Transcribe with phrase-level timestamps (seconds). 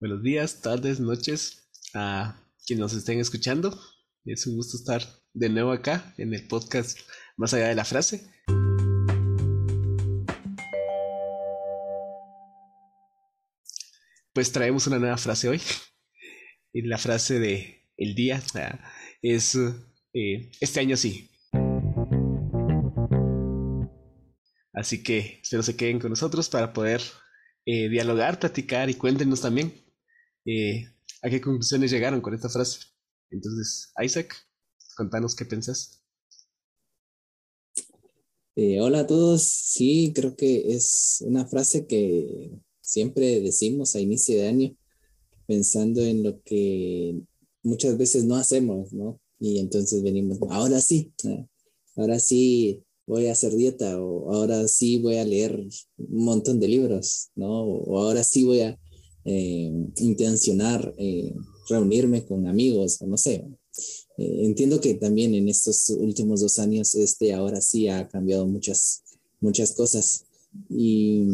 [0.00, 2.34] buenos días, tardes, noches a
[2.66, 3.78] quienes nos estén escuchando.
[4.24, 5.02] Es un gusto estar
[5.34, 6.98] de nuevo acá en el podcast
[7.36, 8.26] Más allá de la frase.
[14.32, 15.60] Pues traemos una nueva frase hoy.
[16.72, 18.42] Y la frase de el día
[19.20, 19.56] es
[20.14, 21.30] eh, este año sí.
[24.72, 27.02] Así que espero se queden con nosotros para poder
[27.66, 29.79] eh, dialogar, platicar y cuéntenos también
[30.44, 30.86] eh,
[31.22, 32.80] a qué conclusiones llegaron con esta frase.
[33.30, 34.34] Entonces, Isaac,
[34.96, 36.02] contanos qué pensás.
[38.56, 39.42] Eh, hola a todos.
[39.42, 44.76] Sí, creo que es una frase que siempre decimos a inicio de año,
[45.46, 47.20] pensando en lo que
[47.62, 49.20] muchas veces no hacemos, ¿no?
[49.38, 51.12] Y entonces venimos, ahora sí,
[51.96, 55.58] ahora sí voy a hacer dieta o ahora sí voy a leer
[55.96, 57.62] un montón de libros, ¿no?
[57.62, 58.78] O ahora sí voy a
[59.24, 61.34] eh, intencionar eh,
[61.68, 63.44] reunirme con amigos, o no sé.
[64.16, 69.02] Eh, entiendo que también en estos últimos dos años, este ahora sí ha cambiado muchas,
[69.40, 70.24] muchas cosas.
[70.68, 71.26] Y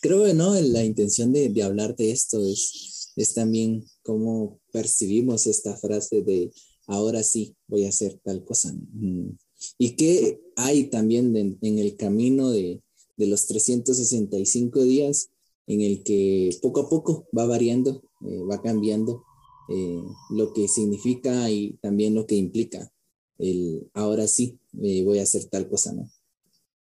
[0.00, 5.46] creo que no, la intención de, de hablar de esto es, es también cómo percibimos
[5.46, 6.52] esta frase de
[6.86, 8.72] ahora sí voy a hacer tal cosa.
[8.72, 9.30] Mm.
[9.78, 12.82] Y qué hay también en el camino de,
[13.16, 15.30] de, los 365 días
[15.66, 19.24] en el que poco a poco va variando, eh, va cambiando
[19.68, 22.90] eh, lo que significa y también lo que implica
[23.38, 26.08] el ahora sí eh, voy a hacer tal cosa, ¿no?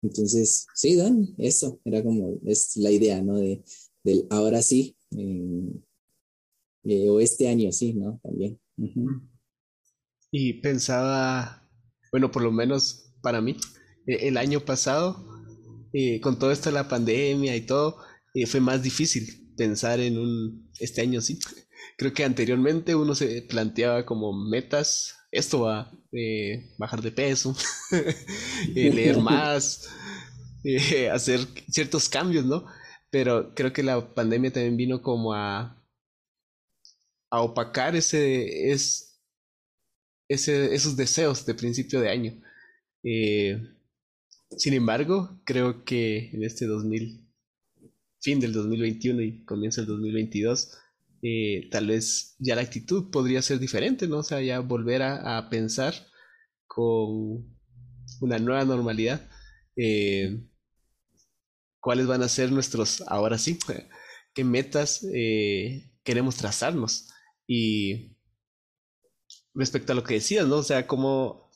[0.01, 3.37] Entonces, sí, Dan, eso era como, es la idea, ¿no?
[3.37, 3.63] De,
[4.03, 4.95] del ahora sí,
[7.09, 8.19] o este año sí, ¿no?
[8.23, 8.59] También.
[10.31, 11.67] Y pensaba
[12.11, 13.57] bueno, por lo menos para mí,
[14.05, 15.25] e, el año pasado,
[15.93, 17.97] eh, con todo esto de la pandemia y todo,
[18.43, 21.39] eh, fue más difícil pensar en un, este año sí.
[21.97, 27.55] Creo que anteriormente uno se planteaba como metas, esto va, eh, bajar de peso,
[28.73, 29.89] leer más,
[31.11, 31.39] hacer
[31.71, 32.65] ciertos cambios, ¿no?
[33.09, 35.83] Pero creo que la pandemia también vino como a,
[37.29, 39.21] a opacar ese, es,
[40.27, 42.41] esos deseos de principio de año.
[43.03, 43.61] Eh,
[44.57, 47.26] sin embargo, creo que en este 2000,
[48.27, 50.77] fin del 2021 y comienzo del 2022,
[51.21, 54.17] eh, tal vez ya la actitud podría ser diferente, ¿no?
[54.17, 55.93] O sea, ya volver a, pensar
[56.65, 57.57] con
[58.19, 59.29] una nueva normalidad.
[59.77, 60.45] Eh,
[61.79, 63.57] cuáles van a ser nuestros, ahora sí,
[64.33, 65.05] qué metas
[66.03, 67.07] queremos trazarnos.
[67.47, 68.17] Y
[69.53, 70.57] respecto a lo que decías, ¿no?
[70.57, 71.49] O sea, como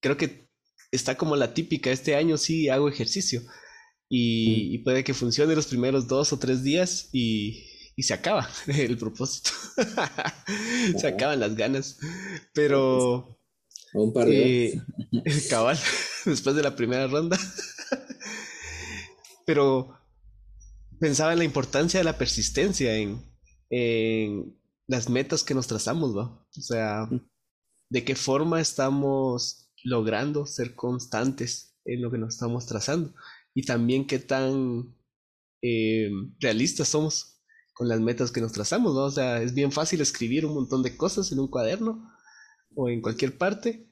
[0.00, 0.50] creo que
[0.90, 3.42] está como la típica, este año sí hago ejercicio
[4.08, 7.64] y, puede que funcione los primeros dos o tres días y,
[7.98, 9.50] se acaba el propósito,
[10.98, 11.98] se acaban las ganas,
[12.52, 13.38] pero...
[13.92, 14.82] Un par de eh,
[15.48, 15.78] cabal,
[16.24, 17.38] después de la primera ronda.
[19.46, 19.96] pero
[20.98, 23.22] pensaba en la importancia de la persistencia en,
[23.70, 26.44] en las metas que nos trazamos, ¿no?
[26.56, 27.08] O sea,
[27.88, 33.14] de qué forma estamos logrando ser constantes en lo que nos estamos trazando
[33.54, 34.94] y también qué tan
[35.62, 36.10] eh,
[36.40, 37.40] realistas somos
[37.72, 39.04] con las metas que nos trazamos, ¿no?
[39.04, 42.12] O sea, es bien fácil escribir un montón de cosas en un cuaderno
[42.74, 43.90] o en cualquier parte,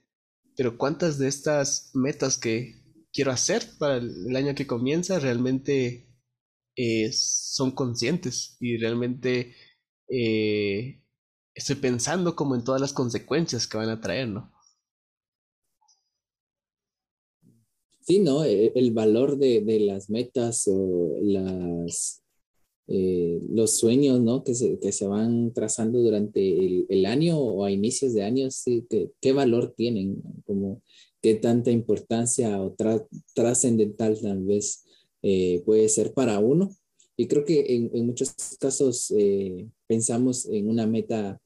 [0.57, 6.09] pero ¿cuántas de estas metas que quiero hacer para el año que comienza realmente
[6.77, 9.55] eh, son conscientes y realmente
[10.09, 11.03] eh,
[11.55, 14.52] estoy pensando como en todas las consecuencias que van a traer, ¿no?
[18.03, 18.45] Sí, ¿no?
[18.45, 22.23] E, el, valor de, las metas o las,
[22.89, 24.43] eh, los sueños, ¿no?
[24.43, 28.87] Que se, que se van trazando durante el, año o a inicios de años, sí,
[29.21, 30.21] ¿qué valor tienen?
[30.45, 30.83] Como
[31.21, 32.75] qué tanta importancia o
[33.35, 34.85] trascendental tal vez
[35.23, 36.71] eh, puede ser para uno
[37.17, 41.41] y creo que en, en muchos casos eh, pensamos en una meta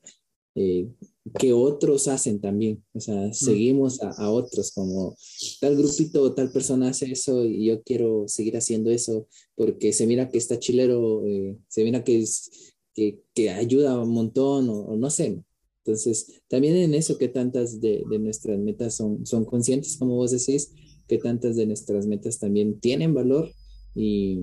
[1.38, 2.84] que otros hacen también.
[2.92, 5.16] O sea, seguimos a, otros como
[5.60, 10.06] tal grupito o tal persona hace eso y yo quiero seguir haciendo eso porque se
[10.06, 14.96] mira que está chilero, eh, se mira que, es, que, que, ayuda un montón o,
[14.96, 15.42] no sé.
[15.84, 20.32] Entonces, también en eso que tantas de, de, nuestras metas son, son conscientes, como vos
[20.32, 20.72] decís,
[21.06, 23.52] que tantas de nuestras metas también tienen valor
[23.94, 24.38] y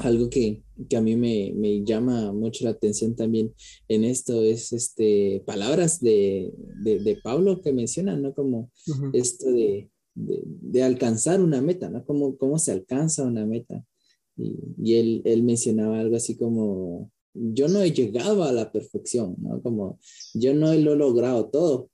[0.00, 3.54] algo que, que a mí me, me, llama mucho la atención también
[3.88, 6.52] en esto es este, palabras de,
[6.82, 8.34] de, de Pablo que mencionan, ¿no?
[8.34, 8.70] Como
[9.12, 12.04] esto de, de, alcanzar una meta, ¿no?
[12.04, 13.84] Como, cómo se alcanza una meta.
[14.36, 19.36] Y, y él, él, mencionaba algo así como yo no he llegado a la perfección,
[19.38, 19.62] ¿no?
[19.62, 19.98] Como
[20.34, 21.90] yo no lo he logrado todo,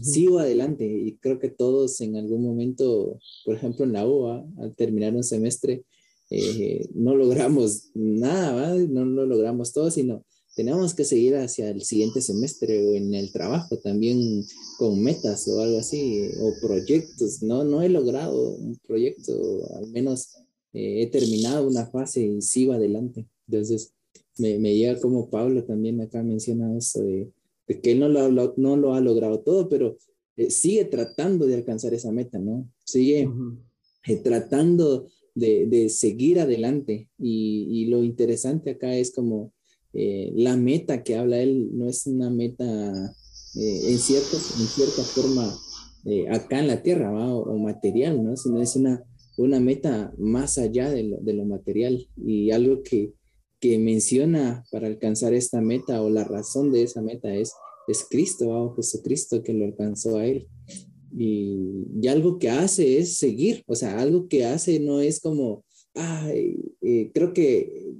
[0.00, 4.74] sigo adelante y creo que todos en algún momento, por ejemplo en la UA, al
[4.74, 5.84] terminar un semestre,
[6.30, 10.24] eh, no logramos nada, no lo logramos todo, sino
[10.56, 14.42] tenemos que seguir hacia el siguiente semestre o en el trabajo también
[14.78, 17.42] con metas o algo así, o proyectos.
[17.42, 19.32] No, no he logrado un proyecto,
[19.76, 20.30] al menos
[20.72, 23.26] eh, he terminado una fase y sigo adelante.
[23.46, 23.92] Entonces,
[24.38, 27.30] me, me llega como Pablo también acá menciona eso de,
[27.66, 29.98] que él no lo, no lo ha logrado todo, pero
[30.36, 32.66] eh, sigue tratando de alcanzar esa meta, ¿no?
[32.84, 33.28] Sigue
[34.06, 37.08] eh, tratando de, seguir adelante.
[37.18, 39.52] Y, y, lo interesante acá es como
[39.92, 43.14] eh, la meta que habla él no es una meta
[43.54, 45.56] en, cierto, en cierta forma
[46.30, 48.36] acá en la tierra o, material, ¿no?
[48.36, 49.02] Sino es una,
[49.38, 53.14] una meta más allá de lo, de lo material y algo que
[53.60, 57.54] que menciona para alcanzar esta meta o la razón de esa meta es,
[57.88, 60.46] es Cristo, o Jesucristo que lo alcanzó a él.
[61.16, 65.64] Y, y, algo que hace es seguir, o sea, algo que hace no es como,
[65.94, 67.92] ay, eh, creo que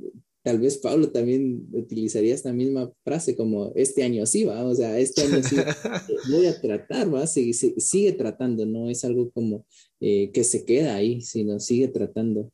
[0.43, 4.99] tal vez Pablo también utilizaría esta misma frase como este año sí va, o sea,
[4.99, 5.57] este año sí
[6.31, 9.67] voy a tratar, va, sigue, sigue tratando, no es algo como
[10.01, 12.51] eh, que se queda ahí, sino sigue tratando.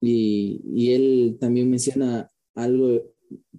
[0.00, 3.14] Y, y él también menciona algo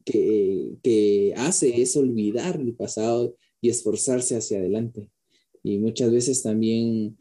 [0.06, 5.10] que, hace es olvidar el pasado y esforzarse hacia adelante.
[5.66, 7.18] Y muchas veces también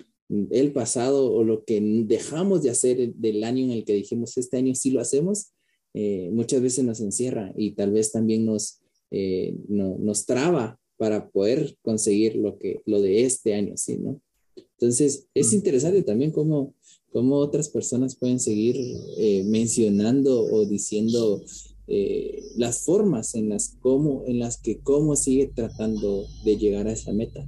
[0.51, 4.59] el pasado o lo que dejamos de hacer del año en el que dijimos este
[4.59, 5.55] año sí lo hacemos,
[5.95, 11.75] eh, muchas veces nos encierra y tal vez también nos, eh, nos traba para poder
[11.81, 13.97] conseguir lo, que, lo de este año, ¿sí?
[13.97, 14.21] ¿no?
[14.79, 15.55] Entonces, es mm.
[15.55, 16.75] interesante también cómo,
[17.13, 18.77] cómo otras personas pueden seguir
[19.17, 21.43] eh, mencionando o diciendo
[22.57, 27.13] las formas en las, cómo, en las que cómo sigue tratando de llegar a esa
[27.13, 27.47] meta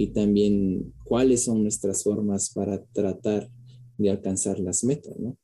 [0.00, 3.50] y también cuáles son nuestras formas para tratar
[3.98, 5.36] de alcanzar las metas, ¿no?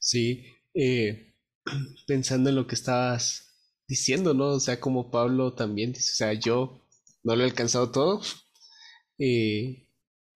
[0.00, 1.36] Sí, eh,
[2.08, 3.54] pensando en lo que estabas
[3.86, 4.48] diciendo, ¿no?
[4.48, 6.84] O sea, como Pablo también dice, o sea, yo
[7.22, 8.20] no lo he alcanzado todo,
[9.16, 9.86] y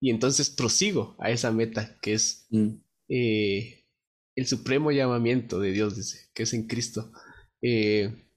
[0.00, 2.68] entonces prosigo a esa meta que es mm.
[3.08, 3.86] eh,
[4.36, 7.10] el supremo llamamiento de Dios, dice, que es en Cristo.
[7.60, 8.29] Eh,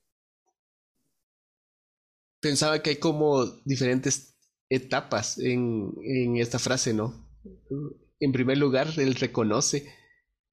[2.43, 4.37] pensaba que hay como diferentes
[4.69, 7.25] etapas en, esta frase, ¿no?
[8.19, 9.89] En primer lugar, él reconoce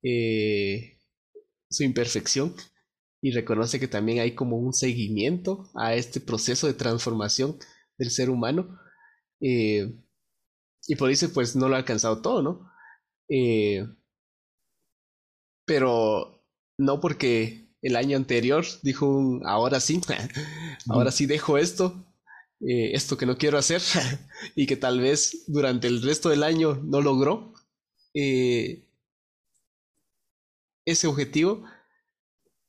[0.05, 1.01] eh,
[1.69, 2.55] su imperfección
[3.21, 7.59] y reconoce que también hay como un seguimiento a este proceso de transformación
[7.99, 8.79] del ser humano.
[9.41, 12.71] Y por eso, pues no lo ha alcanzado todo, ¿no?
[13.29, 13.85] Eh,
[15.67, 16.45] pero
[16.79, 20.01] no porque el año anterior dijo un, ahora sí,
[20.89, 22.07] ahora sí dejo esto,
[22.61, 23.83] eh, esto que no quiero hacer,
[24.55, 27.55] y que tal vez durante el resto del año no logró
[28.15, 28.87] eh,
[30.85, 31.65] ese objetivo,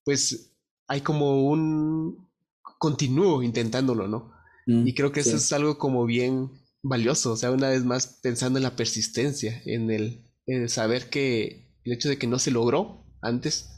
[0.03, 0.53] pues
[0.87, 2.29] hay como un
[2.77, 4.33] continúo intentándolo, ¿no?
[4.67, 6.51] Mm, y creo que eso es algo como bien
[6.83, 11.93] valioso, o sea, una vez más pensando en la persistencia, en el, saber que el
[11.93, 13.69] hecho de que no se logró antes,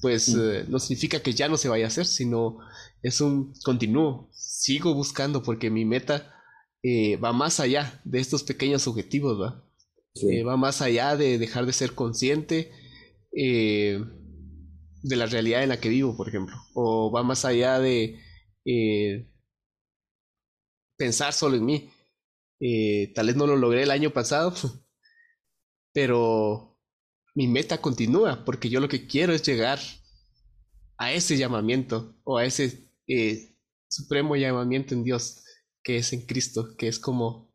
[0.00, 2.58] pues eh, no significa que ya no se vaya a hacer, sino
[3.02, 6.34] es un continuo, sigo buscando porque mi meta
[6.82, 9.64] eh, va más allá de estos pequeños objetivos, ¿va?
[10.14, 12.72] Eh, va más allá de dejar de ser consciente
[13.32, 18.18] de la realidad en la que vivo, por ejemplo, o va más allá de
[20.96, 21.90] pensar solo en mí,
[23.14, 24.52] tal vez no lo logré el año pasado,
[25.92, 26.69] pero
[27.34, 29.78] mi meta continúa porque yo lo que quiero es llegar
[30.96, 33.56] a ese llamamiento o a ese eh,
[33.88, 35.42] supremo llamamiento en Dios
[35.82, 37.50] que es en Cristo, que es como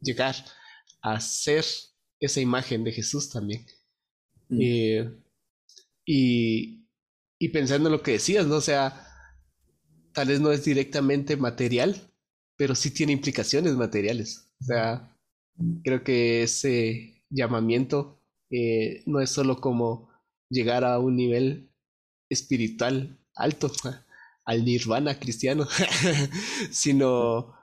[0.00, 0.34] llegar
[1.02, 1.64] a ser
[2.20, 3.64] esa imagen de Jesús también.
[4.48, 4.58] Mm.
[4.60, 5.14] Eh,
[6.04, 6.88] y,
[7.38, 8.56] y pensando en lo que decías, ¿no?
[8.56, 9.06] O sea,
[10.12, 12.10] tal vez no es directamente material,
[12.56, 14.50] pero sí tiene implicaciones materiales.
[14.60, 15.16] O sea,
[15.84, 18.17] creo que ese llamamiento
[18.50, 20.08] eh, no es solo como
[20.50, 21.70] llegar a un nivel
[22.28, 23.70] espiritual alto,
[24.44, 25.66] al nirvana cristiano,
[26.70, 27.54] sino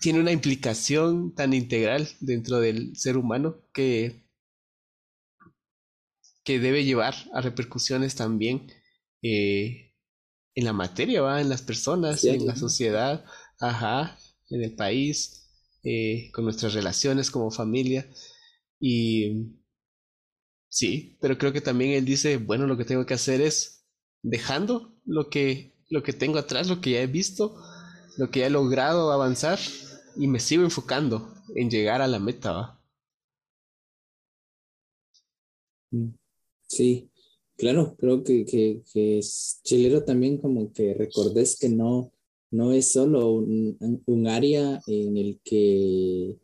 [0.00, 4.28] tiene una implicación tan integral dentro del ser humano que,
[6.44, 8.70] que debe llevar a repercusiones también
[9.22, 9.94] eh,
[10.54, 11.40] en la materia, ¿va?
[11.40, 13.24] en las personas, en la sociedad,
[13.60, 14.18] ajá,
[14.50, 15.48] en el país,
[15.84, 18.08] eh, con nuestras relaciones como familia.
[18.80, 19.57] Y
[20.68, 23.84] sí, pero creo que también él dice, bueno, lo que tengo que hacer es
[24.22, 27.56] dejando lo que, lo que tengo atrás, lo que ya he visto,
[28.16, 29.58] lo que ya he logrado avanzar
[30.16, 32.78] y me sigo enfocando en llegar a la meta.
[35.90, 36.08] Mm,
[36.68, 37.10] sí,
[37.56, 42.12] claro, creo que, que, que es chilero también como que recordes que no,
[42.50, 46.38] no es solo un, un área en el que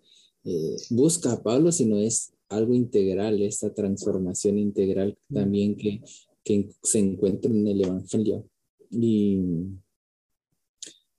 [0.44, 6.02] eh, busca a Pablo, sino es algo integral, esta transformación integral también que,
[6.42, 8.44] que se encuentra en el Evangelio.
[8.90, 9.38] Y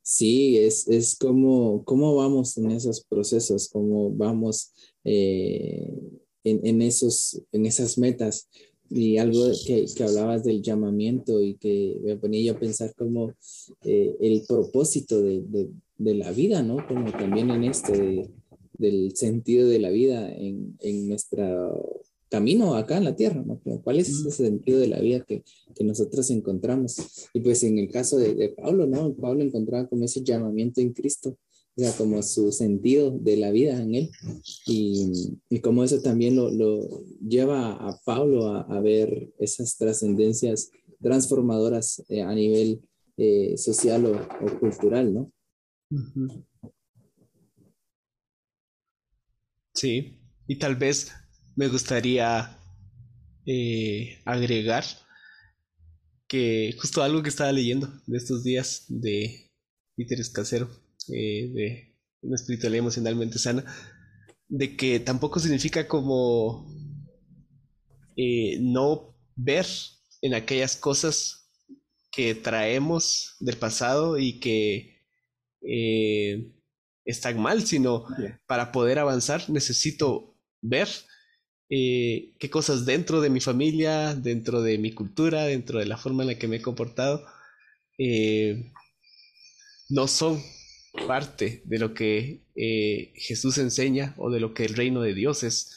[0.02, 4.72] sí, es, es como, cómo vamos en esos procesos, cómo vamos
[5.04, 5.92] eh,
[6.44, 8.48] en, en, esos, en esas metas.
[8.88, 13.34] Y algo que, que, hablabas del llamamiento y que me ponía yo a pensar como
[13.84, 16.86] eh, el propósito de, de, de, la vida, ¿no?
[16.88, 18.30] Como también en este,
[18.78, 23.62] del sentido de la vida en, en nuestro camino acá en la tierra, ¿no?
[23.84, 25.44] ¿Cuál es ese sentido de la vida que,
[25.76, 27.30] que nosotros encontramos?
[27.34, 29.14] Y pues en el caso de, de, Pablo, ¿no?
[29.14, 31.38] Pablo encontraba como ese llamamiento en Cristo,
[31.78, 34.10] o sea, como su sentido de la vida en él.
[34.66, 35.12] Y,
[35.50, 42.04] y como eso también lo, lo lleva a Pablo a, a ver esas trascendencias transformadoras
[42.10, 42.82] eh, a nivel
[43.18, 45.32] eh, social o, o, cultural, ¿no?
[45.92, 46.44] Uh -huh.
[49.76, 51.12] Sí, y tal vez
[51.58, 52.58] me gustaría
[53.46, 54.86] eh, agregar
[56.28, 59.52] que justo algo que estaba leyendo de estos días de
[59.98, 60.70] Peter Escasero,
[61.10, 63.66] eh, de una espiritualidad emocionalmente sana,
[64.48, 66.74] de que tampoco significa como
[68.16, 69.66] eh, no ver
[70.22, 71.52] en aquellas cosas
[72.12, 74.96] que traemos del pasado y que
[77.06, 78.06] están mal, sino
[78.48, 80.90] para poder avanzar necesito ver
[81.70, 86.24] eh, qué cosas dentro de mi familia, dentro de mi cultura, dentro de la forma
[86.24, 87.26] en la que me he comportado,
[87.98, 88.72] eh,
[89.90, 90.42] no son
[91.08, 95.44] parte de lo que eh, Jesús enseña o de lo que el reino de Dios
[95.44, 95.72] es.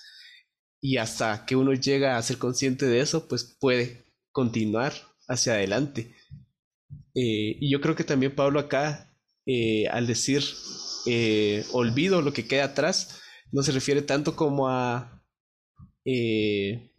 [0.81, 4.93] Y hasta que uno llega a ser consciente de eso, pues puede continuar
[5.29, 6.15] hacia adelante.
[7.15, 9.13] y yo creo que también Pablo acá,
[9.91, 10.43] al decir
[11.07, 13.21] eh, olvido lo que queda atrás,
[13.53, 15.23] no se refiere tanto como a
[16.05, 16.93] eh,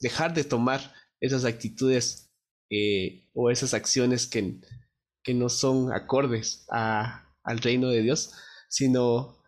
[0.00, 2.30] dejar de tomar esas actitudes
[2.70, 4.60] eh, o esas acciones que,
[5.22, 8.32] que no son acordes al reino de Dios,
[8.68, 9.42] sino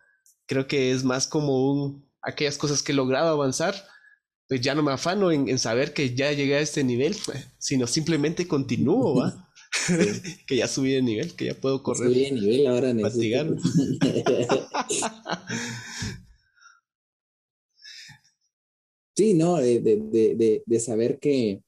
[0.47, 3.75] creo que es más como un, aquellas cosas que he logrado avanzar,
[4.47, 7.15] pues ya no me afano en, en saber que ya llegué a este nivel,
[7.57, 9.50] sino simplemente continúo, ¿va?
[10.47, 12.09] que ya subí de nivel, que ya puedo correr.
[12.09, 13.57] Subí de nivel, ahora necesito.
[19.15, 19.97] sí, no, de, de,
[20.35, 21.61] de, de, saber que,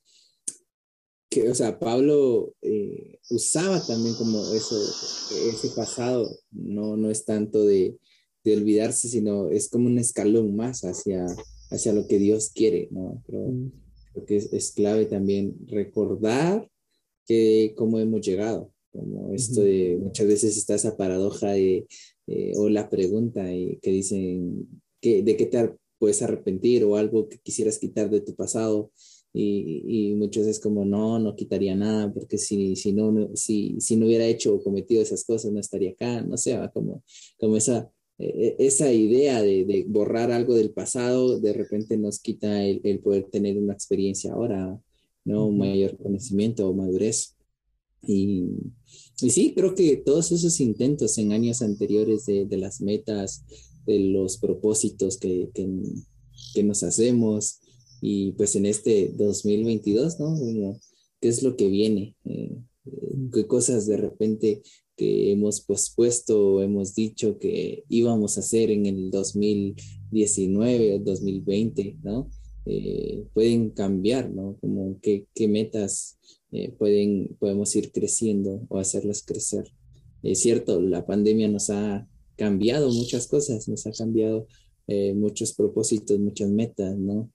[1.29, 4.75] que, o sea, Pablo eh, usaba también como eso,
[5.49, 7.97] ese pasado, no, no es tanto de,
[8.43, 11.25] de olvidarse, sino es como un escalón más hacia,
[11.69, 13.23] hacia lo que Dios quiere, ¿no?
[13.25, 13.71] Creo, mm.
[14.13, 16.69] creo que es, es clave también recordar
[17.25, 21.87] que cómo hemos llegado, como esto de muchas veces está esa paradoja de,
[22.27, 24.67] eh, o la pregunta y que dicen
[25.01, 28.91] que, de qué te puedes arrepentir o algo que quisieras quitar de tu pasado
[29.33, 33.75] y, y muchas veces como no, no quitaría nada porque si, si, no, no, si,
[33.79, 37.03] si no hubiera hecho o cometido esas cosas no estaría acá, no sé, como,
[37.39, 42.63] como esa, eh, esa idea de, de, borrar algo del pasado de repente nos quita
[42.63, 44.79] el, el poder tener una experiencia ahora.
[45.25, 45.47] ¿No?
[45.47, 47.35] Un mayor conocimiento o madurez.
[48.05, 48.49] Y,
[49.21, 53.45] y, sí, creo que todos esos intentos en años anteriores de, de las metas,
[53.85, 55.67] de los propósitos que, que,
[56.53, 57.59] que, nos hacemos,
[58.01, 60.37] y pues en este 2022, ¿no?
[60.37, 60.79] Como,
[61.21, 62.17] ¿Qué es lo que viene?
[62.25, 62.57] Eh,
[63.33, 64.61] ¿Qué cosas de repente
[64.97, 71.97] que hemos pospuesto o hemos dicho que íbamos a hacer en el 2019 o 2020,
[72.03, 72.29] ¿no?
[72.65, 74.57] Eh, pueden cambiar, ¿no?
[74.61, 76.17] Como qué, qué metas
[76.51, 79.71] eh, pueden, podemos ir creciendo o hacerlas crecer.
[80.21, 84.47] Es cierto, la pandemia nos ha cambiado muchas cosas, nos ha cambiado
[84.87, 87.29] eh, muchos propósitos, muchas metas, ¿no?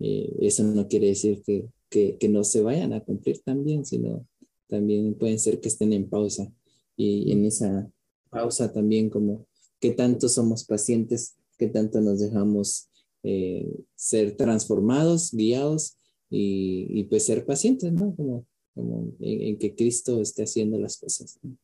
[0.00, 4.26] Eso no quiere decir que, que, que, no se vayan a cumplir también, sino
[4.68, 6.52] también pueden ser que estén en pausa.
[6.96, 7.90] Y en esa
[8.28, 9.46] pausa también como
[9.80, 12.88] qué tanto somos pacientes, qué tanto nos dejamos
[13.24, 13.66] eh,
[13.96, 15.98] ser transformados, guiados
[16.30, 18.14] y, y, pues ser pacientes, ¿no?
[18.14, 21.38] Como, como en, en, que Cristo esté haciendo las cosas.
[21.42, 21.56] ¿no?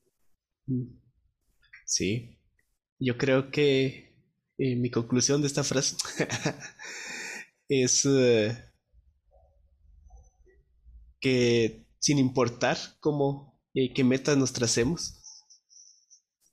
[1.86, 2.38] Sí,
[2.98, 4.14] yo creo que
[4.58, 5.96] eh, mi conclusión de esta frase
[7.68, 8.52] es uh,
[11.20, 15.20] que sin importar cómo, eh, qué metas nos tracemos,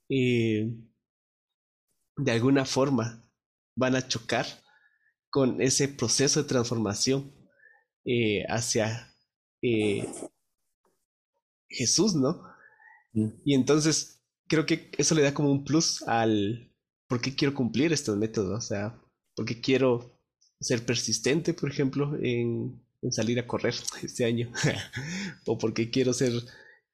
[0.10, 0.74] eh,
[2.18, 3.30] de alguna forma
[3.76, 4.46] van a chocar
[5.30, 7.34] con ese proceso de transformación
[8.06, 9.14] eh, hacia
[11.70, 12.44] Jesús, ¿no?
[13.14, 13.30] Mm.
[13.46, 16.72] Y entonces creo que eso le da como un plus al
[17.08, 19.02] por qué quiero cumplir estos métodos, o sea,
[19.36, 20.20] porque quiero
[20.60, 24.52] ser persistente, por ejemplo, en, salir a correr este año,
[25.46, 26.34] o porque quiero ser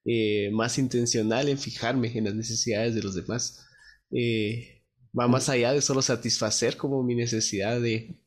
[0.06, 3.66] eh, más intencional en fijarme en las necesidades de los demás.
[4.12, 4.84] Eh,
[5.18, 8.20] va más allá de solo satisfacer como mi necesidad de,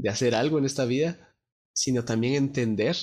[0.00, 1.34] de hacer algo en esta vida,
[1.72, 2.96] sino también entender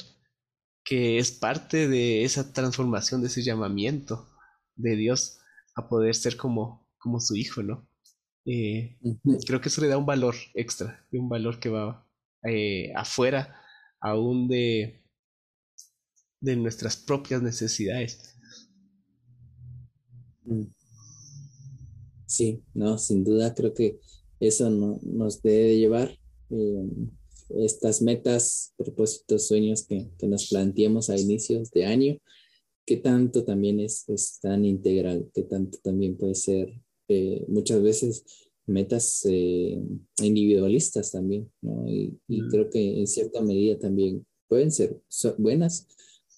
[0.84, 4.28] que es parte de esa transformación, de ese llamamiento
[4.76, 5.40] de Dios
[5.76, 7.88] a poder ser como, como su hijo, ¿no?
[8.46, 8.98] Eh,
[9.46, 12.08] creo que eso le da un valor extra, un valor que va
[12.44, 13.62] eh, afuera
[14.00, 15.04] aún de,
[16.40, 18.36] de nuestras propias necesidades.
[20.46, 20.64] Mm.
[22.26, 24.00] Sí, no, sin duda creo que
[24.40, 26.18] eso no, nos debe llevar
[26.50, 26.90] eh,
[27.50, 32.18] estas metas, propósitos, sueños que, que, nos planteemos a inicios de año,
[32.88, 36.74] que tanto también es, es tan integral, que tanto también puede ser
[37.10, 38.26] eh, muchas veces
[38.66, 39.82] metas eh,
[40.22, 41.88] individualistas también, ¿no?
[41.88, 42.50] Y, mm.
[42.50, 45.02] creo que en cierta medida también pueden ser
[45.38, 45.88] buenas,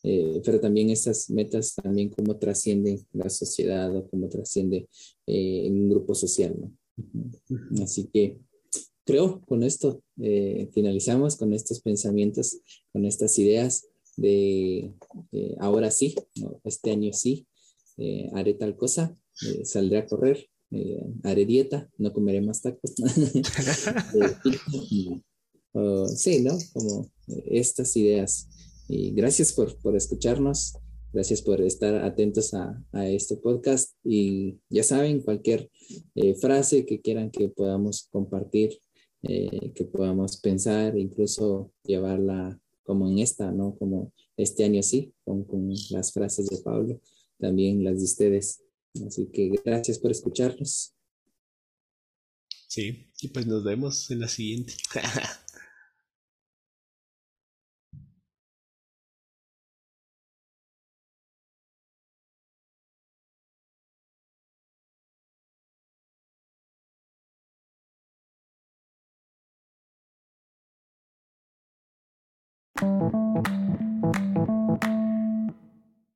[0.03, 4.87] eh, pero también estas metas también cómo trascienden la sociedad o cómo trasciende
[5.27, 7.83] en un grupo social, ¿no?
[7.83, 8.39] Así que
[9.09, 12.59] creo con esto eh, finalizamos con estos pensamientos,
[12.93, 13.87] con estas ideas
[14.17, 14.93] de
[15.31, 16.13] eh, ahora sí,
[16.63, 17.47] este año sí,
[17.97, 19.17] eh, haré tal cosa,
[19.63, 20.47] saldré a correr,
[21.23, 22.93] haré dieta, no comeré más tacos.
[26.15, 26.55] sí, ¿no?
[26.73, 27.09] Como
[27.45, 28.47] estas ideas.
[28.87, 30.73] Y gracias por, por escucharnos.
[31.11, 35.71] Gracias por estar atentos a, a, este podcast y ya saben, cualquier
[36.39, 38.79] frase que quieran que podamos compartir
[39.23, 43.75] eh, que podamos pensar, incluso llevarla como en esta, ¿no?
[43.77, 47.01] Como este año sí, con, con las frases de Pablo,
[47.37, 48.61] también las de ustedes.
[49.05, 50.93] Así que gracias por escucharnos.
[52.67, 54.73] Sí, y pues nos vemos en la siguiente.